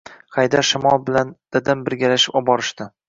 Haydar 0.35 0.65
shamol 0.69 1.03
bilan 1.09 1.33
dadam 1.57 1.85
birgalashib 1.91 2.41
oborishdi. 2.43 2.89